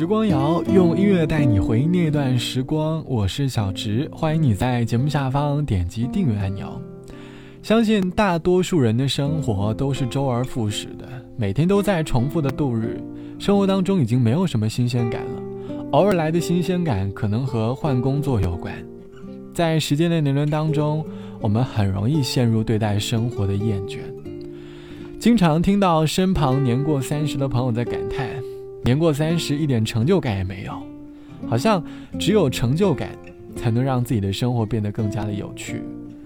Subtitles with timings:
[0.00, 6.80] 时光谣用音乐带你回忆那段时光，我是小植，欢迎你在节目下方点击订阅按钮。
[7.62, 12.98] 相信大多数人的生活都是周而复始的，每天都在重复的度日，
[13.38, 15.42] 生活当中已经没有什么新鲜感了。
[15.90, 18.72] 偶尔来的新鲜感可能和换工作有关，
[19.52, 21.04] 在时间的年轮当中，
[21.42, 23.98] 我们很容易陷入对待生活的厌倦。
[25.18, 28.26] 经常听到身旁年过三十的朋友在感叹：
[28.84, 30.72] 年过三十一点成就感也没有，
[31.48, 31.82] 好像
[32.18, 33.10] 只有成就感
[33.56, 35.82] 才能让自己的生活变得更加的有趣，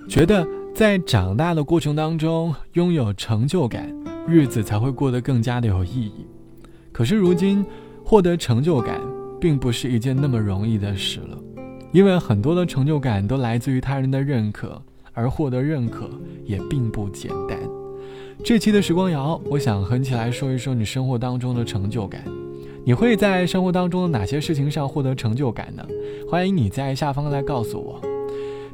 [0.08, 0.46] 觉得。
[0.74, 3.88] 在长大的过程当中，拥有成就感，
[4.26, 6.26] 日子才会过得更加的有意义。
[6.90, 7.64] 可是如今，
[8.04, 9.00] 获得成就感
[9.40, 11.38] 并不是一件那么容易的事了，
[11.92, 14.82] 因为很多的成就感都来自于他人的认可，
[15.12, 16.10] 而获得认可
[16.44, 17.56] 也并不简单。
[18.42, 22.24] 这期的时光谣，我想和你一起来说一说你生活当中的成就感。
[22.86, 25.82] 你会在生活当中的哪些事情上获得成就感呢？
[26.30, 27.98] 欢迎你在下方来告诉我。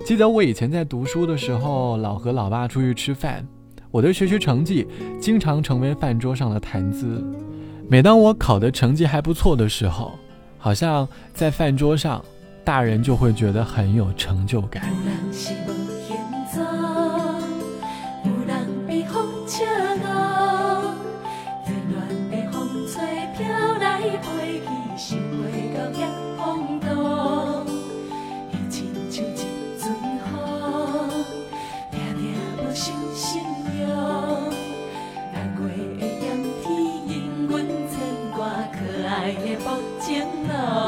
[0.05, 3.47] 记得我以前在读书的时候，老和老爸出去吃饭，
[3.89, 4.85] 我的学习成绩
[5.21, 7.25] 经常成为饭桌上的谈资。
[7.89, 10.11] 每当我考的成绩还不错的时候，
[10.59, 12.25] 好像在饭桌上，
[12.65, 14.83] 大人就会觉得很有成就感。
[40.47, 40.80] No.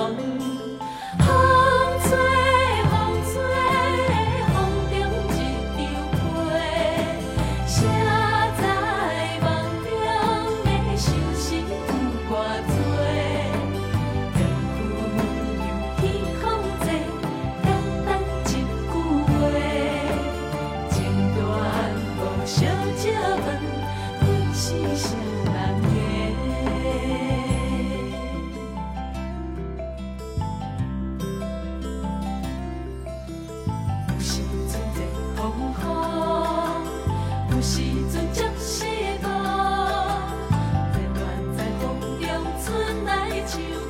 [43.42, 43.81] you.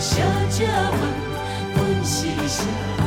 [0.00, 0.16] 小
[0.48, 1.00] 家问
[1.74, 2.99] 阮是谁？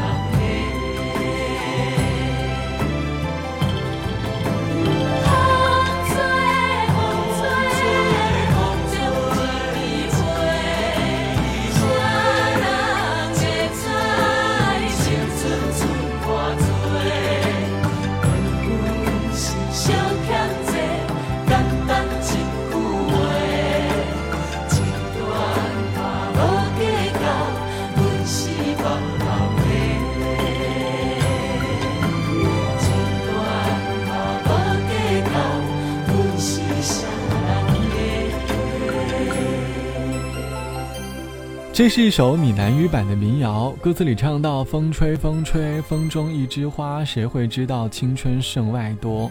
[41.74, 49.30] 这是一首闽南语版的民谣，歌词里唱到：“风吹风吹，风中一枝花，谁会知道青春胜外多？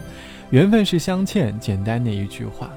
[0.49, 2.69] 缘分是相欠。”简单的一句话，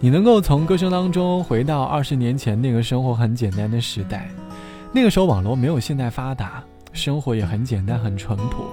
[0.00, 4.28] 你能够从歌声当中回到二十年前那个生活很简单的时代。
[4.90, 6.60] 那个时候网络没有现在发达，
[6.92, 8.64] 生活也很简单很淳朴，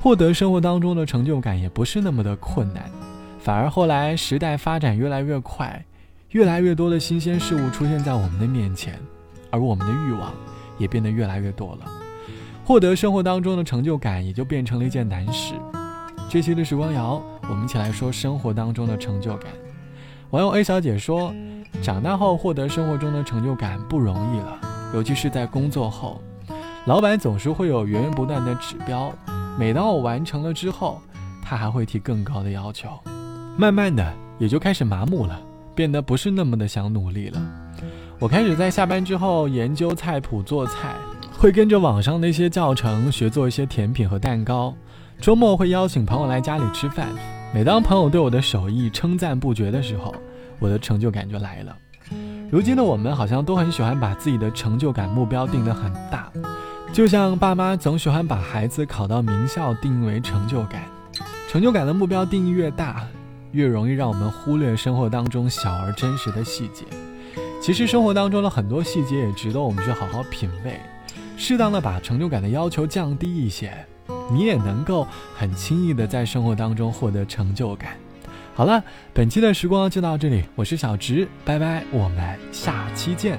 [0.00, 2.82] 获得生活当中的成就感也不是那么的困难。
[3.38, 5.84] 反而后来时代发展越来越快，
[6.30, 8.98] 越来越多的新鲜事物出现在我们的面前。
[9.50, 10.32] 而我们的欲望
[10.78, 11.90] 也变得越来越多了，
[12.64, 15.54] 获得生活当中的成就感也就变成了一件难事。
[16.28, 19.50] 这期的时光谣，我们一起来说生活当中的成就感。
[20.30, 21.32] 网友 A 小姐说
[21.80, 24.58] ：“长大后获得生活中的成就感不容易了，
[24.92, 26.20] 尤其是在工作后，
[26.84, 29.10] 老板总是会有源源不断的指标，
[29.58, 31.00] 每当我完成了之后，
[31.42, 32.90] 他还会提更高的要求，
[33.56, 35.40] 慢慢的也就开始麻木了，
[35.74, 37.40] 变得不是那么的想努力了。”
[38.20, 40.96] 我开始在下班之后研究菜谱做菜，
[41.38, 44.74] 会跟着网上那些教程学做一些甜品和蛋糕。
[45.20, 47.06] 周末会邀请朋友来家里吃饭。
[47.54, 50.12] 每当朋友对我的手艺称赞不绝的时候，
[50.58, 51.76] 我的成就感就来了。
[52.50, 56.28] 如今的我们好像都很喜欢把自己的成就感目标定得很大，
[56.92, 60.82] 就像爸妈总喜欢把孩子考到名校定义为成就感。
[61.48, 63.06] 成就感的目标定义越大，
[63.52, 66.84] 越容易让我们忽略生活当中小而真实的细节。
[67.60, 70.80] 其实生活当中的很多细节也值得我们去好好品味，
[71.36, 73.72] 适当的把成就感的要求降低一些，
[74.32, 75.06] 你也能够
[75.36, 77.96] 很轻易的在生活当中获得成就感。
[78.54, 78.82] 好了，
[79.12, 83.38] 本期的时光就到这里，我是小植，拜拜，我们下期见。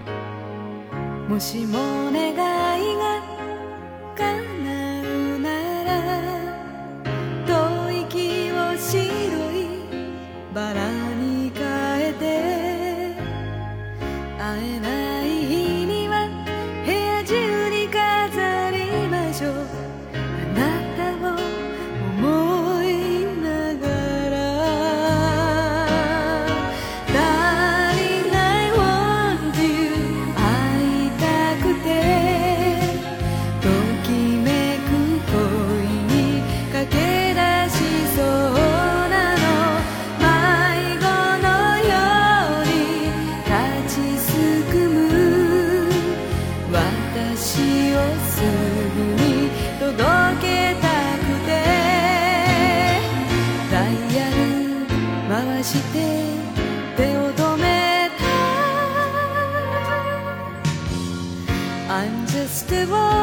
[48.39, 48.47] すぐ
[49.21, 49.99] に届
[50.41, 50.47] け
[50.79, 50.87] た
[51.19, 51.51] くて。
[53.69, 54.39] ダイヤル
[55.27, 55.95] 回して
[56.95, 58.23] 手を止めた。
[61.93, 63.18] I'm just a boy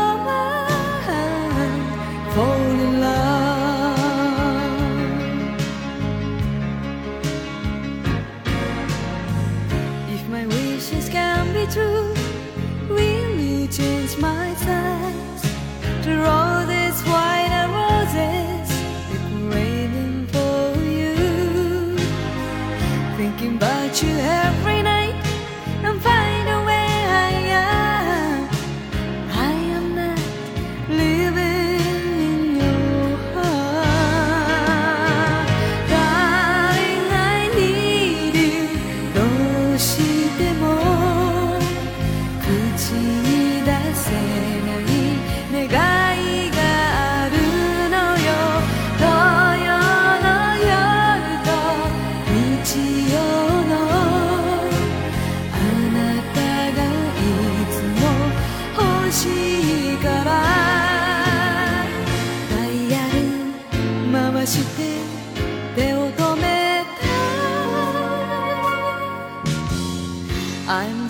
[70.69, 71.06] I'm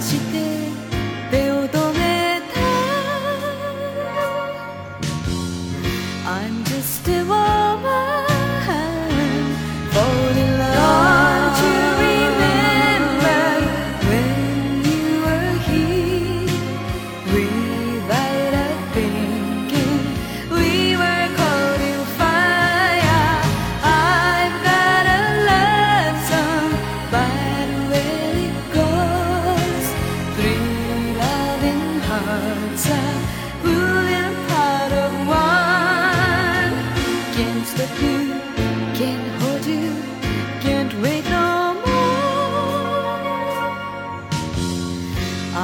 [0.00, 0.70] して
[1.30, 1.68] 手を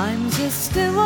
[0.02, 1.01] Times are still